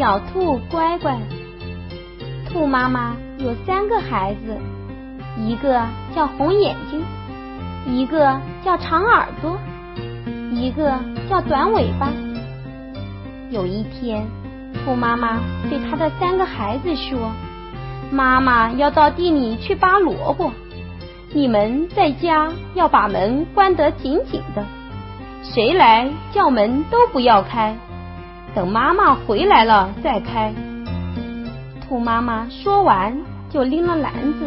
[0.00, 1.14] 小兔乖乖。
[2.48, 4.56] 兔妈妈有三个孩子，
[5.36, 5.78] 一个
[6.16, 7.04] 叫红眼睛，
[7.84, 9.58] 一个叫长耳朵，
[10.52, 10.98] 一个
[11.28, 12.10] 叫短尾巴。
[13.50, 14.26] 有一天，
[14.72, 15.38] 兔妈妈
[15.68, 17.32] 对她的三个孩子说
[18.10, 20.50] ：“妈妈要到地里去拔萝卜，
[21.34, 24.64] 你们在家要把门关得紧紧的，
[25.42, 27.76] 谁来叫门都不要开。”
[28.54, 30.52] 等妈妈回来了再开。
[31.86, 33.16] 兔妈妈说完，
[33.48, 34.46] 就拎了篮子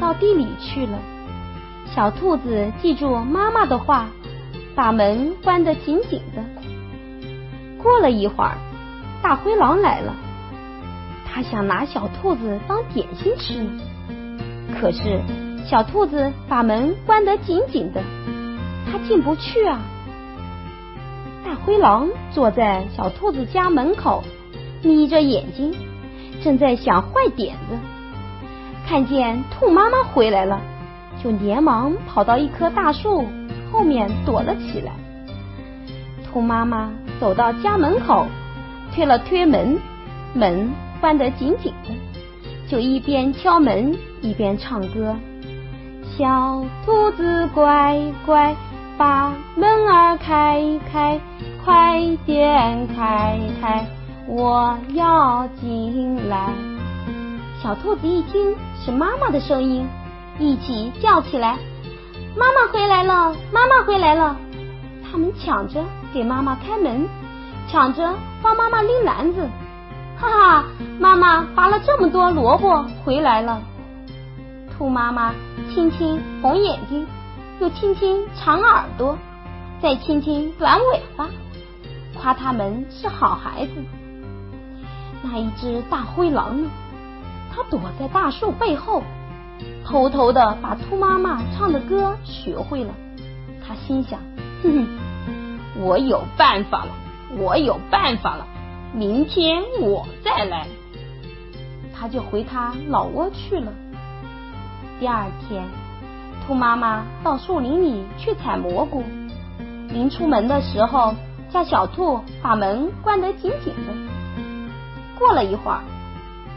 [0.00, 0.98] 到地里去了。
[1.94, 4.06] 小兔子记住妈妈的话，
[4.74, 6.42] 把门关得紧紧的。
[7.82, 8.56] 过了一会儿，
[9.22, 10.14] 大灰狼来了，
[11.26, 13.66] 他想拿小兔子当点心吃，
[14.80, 15.20] 可是
[15.66, 18.02] 小兔子把门关得紧紧的，
[18.90, 19.80] 它进不去啊。
[21.44, 24.22] 大灰狼坐在小兔子家门口，
[24.82, 25.74] 眯着眼睛，
[26.42, 27.76] 正在想坏点子。
[28.86, 30.60] 看见兔妈妈回来了，
[31.22, 33.24] 就连忙跑到一棵大树
[33.70, 34.92] 后面躲了起来。
[36.24, 36.90] 兔妈妈
[37.20, 38.26] 走到家门口，
[38.94, 39.78] 推了推门，
[40.34, 41.92] 门关得紧紧的，
[42.68, 45.14] 就一边敲门一边唱歌
[46.16, 48.54] ：“小兔子乖乖。”
[49.02, 51.20] 把门儿开开，
[51.64, 53.84] 快点开开，
[54.28, 56.52] 我要进来。
[57.60, 59.84] 小兔子一听是妈妈的声音，
[60.38, 61.58] 一起叫起来
[62.38, 64.36] ：“妈妈回来了，妈妈回来了！”
[65.10, 67.08] 他们抢着给妈妈开门，
[67.66, 69.48] 抢着帮妈妈拎篮子。
[70.16, 70.64] 哈哈，
[71.00, 73.60] 妈妈拔了这么多萝卜回来了。
[74.78, 75.34] 兔妈妈
[75.74, 77.04] 亲亲红眼睛。
[77.62, 79.16] 又亲亲长耳朵，
[79.80, 81.28] 再亲亲短尾巴，
[82.12, 83.72] 夸他们是好孩子。
[85.22, 86.68] 那一只大灰狼呢？
[87.54, 89.04] 它躲在大树背后，
[89.84, 92.92] 偷偷的把兔妈妈唱的歌学会了。
[93.64, 94.18] 他心想：
[94.64, 96.90] 哼哼，我有办法了，
[97.38, 98.44] 我有办法了，
[98.92, 100.66] 明天我再来。
[101.94, 103.72] 他就回他老窝去了。
[104.98, 105.62] 第二天。
[106.46, 109.04] 兔妈妈到树林里去采蘑菇，
[109.88, 111.14] 临出门的时候，
[111.50, 113.92] 叫小兔把门关得紧紧的。
[115.18, 115.82] 过了一会儿，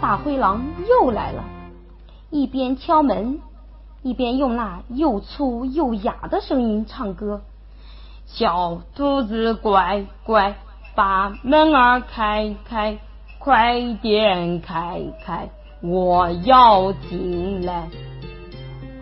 [0.01, 1.43] 大灰狼又来了，
[2.31, 3.39] 一边敲门，
[4.01, 7.41] 一边用那又粗又哑的声音唱歌
[8.25, 10.55] ：“小兔子乖乖，
[10.95, 12.97] 把门儿开开，
[13.37, 15.49] 快点开开，
[15.81, 17.87] 我要进来。”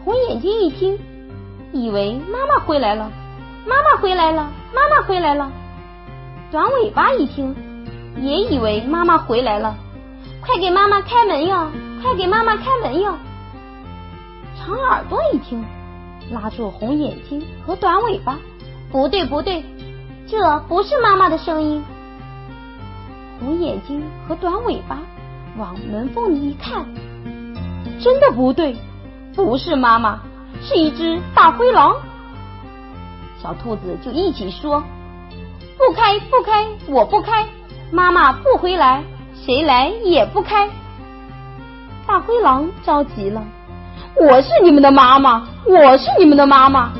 [0.04, 1.00] 红眼睛一听，
[1.72, 3.10] 以为妈妈回来了，
[3.66, 5.50] 妈妈回来了，妈妈回来了。
[6.52, 7.56] 短尾巴一听，
[8.22, 9.76] 也以为妈妈回来了，
[10.42, 11.70] 快给妈妈开门哟，
[12.02, 13.16] 快给妈妈开门哟。
[14.58, 15.64] 长耳朵一听，
[16.32, 18.38] 拉住红眼睛和短尾巴，
[18.92, 19.64] 不对不对，
[20.28, 21.82] 这不是妈妈的声音。
[23.40, 25.00] 红眼睛和短尾巴
[25.58, 26.86] 往门缝里一看，
[28.02, 28.76] 真的不对。
[29.36, 30.20] 不是妈妈，
[30.62, 31.96] 是一只大灰狼。
[33.42, 34.84] 小兔子就一起说
[35.76, 37.46] ：“不开，不开，我不开。
[37.92, 40.70] 妈妈不回来，谁来也不开。”
[42.06, 43.44] 大灰狼着急了
[44.16, 46.94] ：“我是你们的妈妈，我是你们的妈妈。”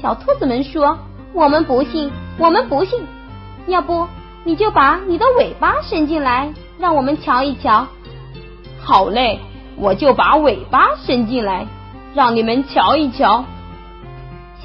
[0.00, 0.96] 小兔子们说
[1.34, 3.04] ：“我们不信，我们不信。
[3.66, 4.06] 要不
[4.44, 7.86] 你就把你的尾巴伸进来，让我们瞧一瞧。”
[8.80, 9.40] 好嘞。
[9.80, 11.66] 我就把尾巴伸进来，
[12.14, 13.44] 让你们瞧一瞧。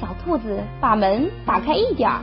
[0.00, 2.20] 小兔子把门打开一点儿，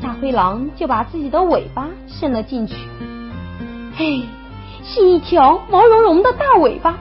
[0.00, 2.76] 大灰狼就把自己的尾巴伸了进去。
[3.96, 4.22] 嘿，
[4.84, 6.96] 是一条毛茸茸的大尾巴。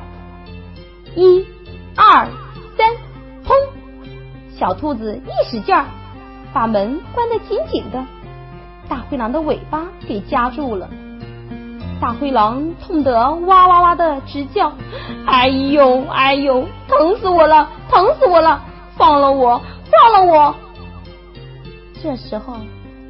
[1.15, 1.45] 一、
[1.95, 2.27] 二、
[2.75, 2.91] 三，
[3.45, 3.53] 砰！
[4.57, 5.85] 小兔子一使劲儿，
[6.51, 8.03] 把门关得紧紧的，
[8.87, 10.89] 大灰狼的尾巴给夹住了。
[11.99, 14.71] 大灰狼痛得哇哇哇的直叫，
[15.25, 18.61] 哎呦哎呦，疼死我了，疼死我了！
[18.95, 19.61] 放了我，
[19.91, 20.55] 放了我！
[22.01, 22.55] 这时候，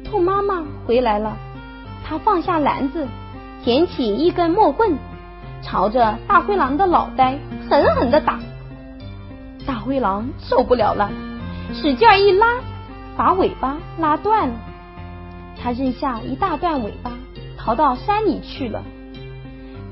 [0.04, 1.36] 兔妈妈回来了，
[2.04, 3.06] 她放下篮子，
[3.64, 4.98] 捡起一根木棍，
[5.62, 7.38] 朝着大灰狼的脑袋
[7.68, 8.40] 狠狠的打。
[9.66, 11.10] 大灰狼受不了了，
[11.72, 12.56] 使劲一拉，
[13.16, 14.54] 把尾巴拉断了。
[15.62, 17.12] 他扔下一大段尾巴。
[17.62, 18.82] 逃到山里去了，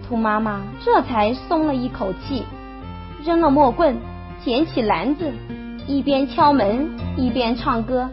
[0.07, 2.45] 兔妈妈这才松了一口气，
[3.23, 3.95] 扔了木棍，
[4.43, 5.31] 捡起篮子，
[5.87, 8.09] 一边敲门一边唱歌：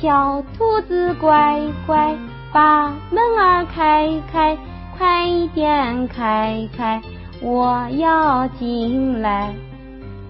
[0.00, 2.14] 小兔子乖乖，
[2.52, 4.56] 把门儿开开，
[4.96, 7.02] 快点开开，
[7.42, 9.52] 我要进来。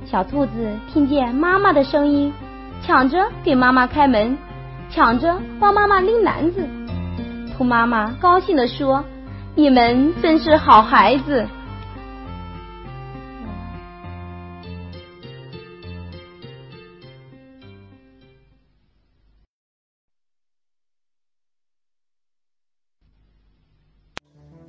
[0.06, 2.32] 小兔子听见妈妈的声音，
[2.82, 4.38] 抢着给妈妈开门，
[4.88, 6.66] 抢着帮妈妈拎篮子。
[7.58, 9.04] 兔妈妈高兴地说
[9.56, 11.44] ：“你们真是好孩子。”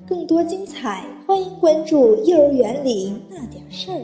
[0.08, 3.94] 更多精彩，欢迎关注《幼儿园里那点事儿》。